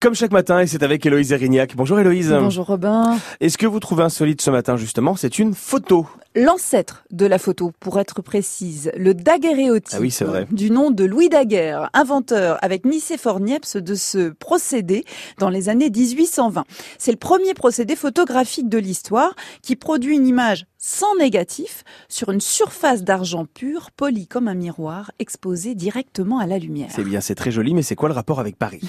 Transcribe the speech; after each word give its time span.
Comme 0.00 0.14
chaque 0.14 0.30
matin, 0.30 0.60
et 0.60 0.68
c'est 0.68 0.84
avec 0.84 1.04
Héloïse 1.04 1.32
Erignac. 1.32 1.74
Bonjour 1.74 1.98
Héloïse. 1.98 2.30
Bonjour 2.30 2.66
Robin. 2.66 3.18
Et 3.40 3.48
ce 3.48 3.58
que 3.58 3.66
vous 3.66 3.80
trouvez 3.80 4.04
insolite 4.04 4.40
ce 4.40 4.48
matin, 4.48 4.76
justement, 4.76 5.16
c'est 5.16 5.40
une 5.40 5.54
photo. 5.54 6.06
L'ancêtre 6.36 7.02
de 7.10 7.26
la 7.26 7.36
photo, 7.36 7.72
pour 7.80 7.98
être 7.98 8.22
précise, 8.22 8.92
le 8.96 9.12
daguerréotype. 9.12 9.96
Ah 9.96 10.00
oui, 10.00 10.12
c'est 10.12 10.24
vrai. 10.24 10.46
Du 10.52 10.70
nom 10.70 10.92
de 10.92 11.02
Louis 11.02 11.28
Daguerre, 11.28 11.90
inventeur 11.94 12.58
avec 12.62 12.84
Nicéphore 12.84 13.40
Niepce 13.40 13.76
de 13.76 13.96
ce 13.96 14.28
procédé 14.28 15.04
dans 15.38 15.50
les 15.50 15.68
années 15.68 15.90
1820. 15.90 16.64
C'est 16.96 17.10
le 17.10 17.16
premier 17.16 17.54
procédé 17.54 17.96
photographique 17.96 18.68
de 18.68 18.78
l'histoire 18.78 19.34
qui 19.62 19.74
produit 19.74 20.14
une 20.14 20.28
image 20.28 20.66
sans 20.78 21.16
négatif 21.16 21.82
sur 22.08 22.30
une 22.30 22.40
surface 22.40 23.02
d'argent 23.02 23.44
pur 23.44 23.90
polie 23.90 24.28
comme 24.28 24.48
un 24.48 24.54
miroir 24.54 25.10
exposée 25.18 25.74
directement 25.74 26.38
à 26.38 26.46
la 26.46 26.58
lumière. 26.58 26.90
C'est 26.94 27.04
bien, 27.04 27.20
c'est 27.20 27.34
très 27.34 27.50
joli, 27.50 27.74
mais 27.74 27.82
c'est 27.82 27.96
quoi 27.96 28.08
le 28.08 28.14
rapport 28.14 28.38
avec 28.38 28.56
Paris? 28.56 28.80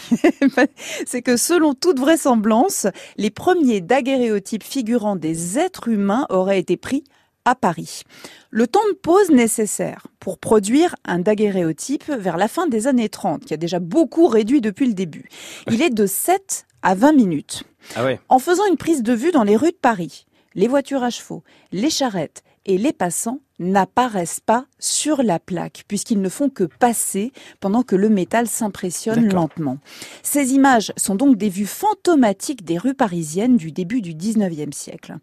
C'est 1.05 1.22
que 1.22 1.38
selon 1.38 1.73
toute 1.73 2.00
vraisemblance, 2.00 2.88
les 3.18 3.32
premiers 3.32 3.82
daguerréotypes 3.82 4.63
figurant 4.63 5.16
des 5.16 5.58
êtres 5.58 5.88
humains 5.88 6.27
auraient 6.30 6.60
été 6.60 6.77
pris 6.77 7.04
à 7.46 7.55
Paris. 7.55 8.04
Le 8.52 8.68
temps 8.68 8.85
de 8.91 8.96
pause 8.96 9.30
nécessaire 9.32 10.08
pour 10.20 10.38
produire 10.38 10.96
un 11.05 11.20
daguerréotype 11.20 12.10
vers 12.10 12.38
la 12.38 12.48
fin 12.48 12.68
des 12.68 12.88
années 12.88 13.10
30, 13.10 13.46
qui 13.46 13.54
a 13.54 13.58
déjà 13.58 13.80
beaucoup 13.80 14.27
réduit 14.27 14.62
depuis 14.62 14.88
le 14.88 14.94
début, 14.94 15.30
il 15.70 15.82
est 15.82 15.90
de 15.90 16.05
7 16.05 16.66
à 16.82 16.96
20 16.96 17.13
minutes. 17.13 17.63
Ah 17.96 18.04
ouais. 18.04 18.20
En 18.30 18.40
faisant 18.40 18.66
une 18.70 18.77
prise 18.77 19.04
de 19.04 19.13
vue 19.13 19.32
dans 19.32 19.44
les 19.44 19.55
rues 19.55 19.71
de 19.71 19.77
Paris, 19.82 20.26
les 20.55 20.67
voitures 20.67 21.03
à 21.03 21.09
chevaux, 21.09 21.44
les 21.71 21.89
charrettes 21.89 22.44
et 22.66 22.77
les 22.77 22.94
passants 22.94 23.40
n'apparaissent 23.57 24.40
pas 24.40 24.66
sur 24.80 25.21
la 25.21 25.40
plaque 25.40 25.84
puisqu'ils 25.88 26.21
ne 26.21 26.30
font 26.30 26.49
que 26.49 26.63
passer 26.63 27.31
pendant 27.59 27.84
que 27.84 27.95
le 27.95 28.09
métal 28.09 28.48
s'impressionne 28.48 29.31
lentement. 29.34 29.80
Ces 30.23 30.54
images 30.54 30.93
sont 30.95 31.16
donc 31.16 31.35
des 31.35 31.49
vues 31.49 31.66
fantomatiques 31.66 32.63
des 32.63 32.77
rues 32.77 32.93
parisiennes 32.93 33.57
du 33.57 33.71
début 33.71 34.02
du 34.02 34.13
19e 34.13 34.71
siècle. 34.71 35.18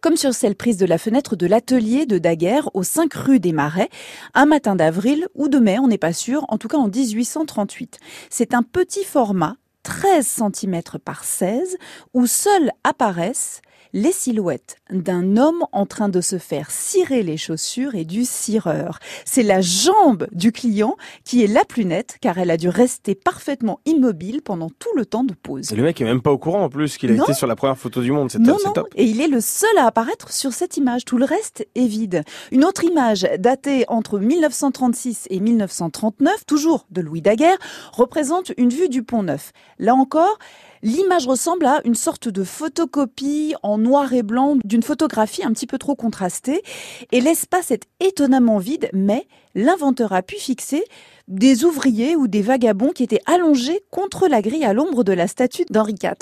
Comme 0.00 0.16
sur 0.16 0.34
celle 0.34 0.56
prise 0.56 0.78
de 0.78 0.86
la 0.86 0.98
fenêtre 0.98 1.36
de 1.36 1.46
l'atelier 1.46 2.06
de 2.06 2.18
Daguerre 2.18 2.70
aux 2.74 2.82
5 2.82 3.12
rues 3.14 3.40
des 3.40 3.52
Marais, 3.52 3.90
un 4.34 4.46
matin 4.46 4.74
d'avril 4.74 5.28
ou 5.34 5.48
de 5.48 5.58
mai, 5.58 5.78
on 5.78 5.88
n'est 5.88 5.98
pas 5.98 6.12
sûr, 6.12 6.44
en 6.48 6.58
tout 6.58 6.68
cas 6.68 6.78
en 6.78 6.88
1838. 6.88 7.98
C'est 8.30 8.54
un 8.54 8.62
petit 8.62 9.04
format 9.04 9.56
13 9.86 10.26
cm 10.26 10.82
par 11.04 11.22
16 11.22 11.76
où 12.12 12.26
seuls 12.26 12.72
apparaissent 12.82 13.62
les 13.92 14.12
silhouettes 14.12 14.76
d'un 14.90 15.36
homme 15.36 15.64
en 15.72 15.86
train 15.86 16.08
de 16.08 16.20
se 16.20 16.38
faire 16.38 16.70
cirer 16.70 17.22
les 17.22 17.36
chaussures 17.36 17.94
et 17.94 18.04
du 18.04 18.24
cireur. 18.24 18.98
C'est 19.24 19.42
la 19.42 19.60
jambe 19.60 20.26
du 20.32 20.52
client 20.52 20.96
qui 21.24 21.42
est 21.42 21.46
la 21.46 21.64
plus 21.64 21.84
nette 21.84 22.18
car 22.20 22.38
elle 22.38 22.50
a 22.50 22.56
dû 22.56 22.68
rester 22.68 23.14
parfaitement 23.14 23.80
immobile 23.86 24.42
pendant 24.42 24.68
tout 24.68 24.94
le 24.96 25.06
temps 25.06 25.24
de 25.24 25.34
pause. 25.34 25.72
Et 25.72 25.76
le 25.76 25.82
mec 25.82 26.00
est 26.00 26.04
même 26.04 26.20
pas 26.20 26.30
au 26.30 26.38
courant 26.38 26.64
en 26.64 26.68
plus 26.68 26.98
qu'il 26.98 27.10
a 27.10 27.14
été 27.14 27.32
sur 27.32 27.46
la 27.46 27.56
première 27.56 27.78
photo 27.78 28.02
du 28.02 28.12
monde. 28.12 28.30
C'est 28.30 28.42
top, 28.42 28.60
non. 28.64 28.72
top. 28.72 28.88
Et 28.96 29.04
il 29.04 29.20
est 29.20 29.28
le 29.28 29.40
seul 29.40 29.78
à 29.78 29.86
apparaître 29.86 30.32
sur 30.32 30.52
cette 30.52 30.76
image. 30.76 31.04
Tout 31.04 31.16
le 31.16 31.24
reste 31.24 31.66
est 31.74 31.86
vide. 31.86 32.22
Une 32.52 32.64
autre 32.64 32.84
image 32.84 33.26
datée 33.38 33.84
entre 33.88 34.18
1936 34.18 35.26
et 35.30 35.40
1939, 35.40 36.44
toujours 36.44 36.86
de 36.90 37.00
Louis 37.00 37.22
Daguerre, 37.22 37.58
représente 37.92 38.52
une 38.58 38.70
vue 38.70 38.88
du 38.88 39.02
Pont 39.02 39.22
Neuf. 39.22 39.52
Là 39.78 39.94
encore, 39.94 40.38
L'image 40.86 41.26
ressemble 41.26 41.66
à 41.66 41.80
une 41.84 41.96
sorte 41.96 42.28
de 42.28 42.44
photocopie 42.44 43.56
en 43.64 43.76
noir 43.76 44.12
et 44.12 44.22
blanc 44.22 44.56
d'une 44.64 44.84
photographie 44.84 45.42
un 45.42 45.52
petit 45.52 45.66
peu 45.66 45.78
trop 45.78 45.96
contrastée. 45.96 46.62
Et 47.10 47.20
l'espace 47.20 47.72
est 47.72 47.88
étonnamment 47.98 48.58
vide, 48.58 48.88
mais 48.92 49.26
l'inventeur 49.56 50.12
a 50.12 50.22
pu 50.22 50.36
fixer 50.36 50.84
des 51.26 51.64
ouvriers 51.64 52.14
ou 52.14 52.28
des 52.28 52.42
vagabonds 52.42 52.92
qui 52.92 53.02
étaient 53.02 53.22
allongés 53.26 53.80
contre 53.90 54.28
la 54.28 54.42
grille 54.42 54.64
à 54.64 54.72
l'ombre 54.72 55.02
de 55.02 55.12
la 55.12 55.26
statue 55.26 55.64
d'Henri 55.70 55.96
IV. 56.00 56.12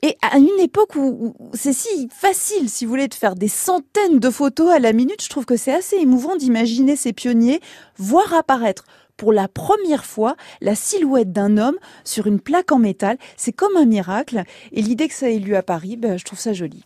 Et 0.00 0.16
à 0.22 0.38
une 0.38 0.48
époque 0.58 0.96
où, 0.96 1.34
c'est 1.52 1.74
si 1.74 2.08
facile, 2.10 2.70
si 2.70 2.86
vous 2.86 2.90
voulez, 2.90 3.08
de 3.08 3.14
faire 3.14 3.34
des 3.34 3.48
centaines 3.48 4.20
de 4.20 4.30
photos 4.30 4.70
à 4.70 4.78
la 4.78 4.94
minute, 4.94 5.22
je 5.22 5.28
trouve 5.28 5.44
que 5.44 5.56
c'est 5.56 5.74
assez 5.74 5.96
émouvant 5.96 6.36
d'imaginer 6.36 6.96
ces 6.96 7.12
pionniers 7.12 7.60
voir 7.98 8.32
apparaître 8.32 8.84
pour 9.22 9.32
la 9.32 9.46
première 9.46 10.04
fois 10.04 10.34
la 10.60 10.74
silhouette 10.74 11.30
d'un 11.30 11.56
homme 11.56 11.76
sur 12.02 12.26
une 12.26 12.40
plaque 12.40 12.72
en 12.72 12.80
métal. 12.80 13.18
C'est 13.36 13.52
comme 13.52 13.76
un 13.76 13.84
miracle. 13.84 14.42
Et 14.72 14.82
l'idée 14.82 15.06
que 15.06 15.14
ça 15.14 15.30
ait 15.30 15.38
lieu 15.38 15.56
à 15.56 15.62
Paris, 15.62 15.96
ben, 15.96 16.18
je 16.18 16.24
trouve 16.24 16.40
ça 16.40 16.52
joli. 16.52 16.82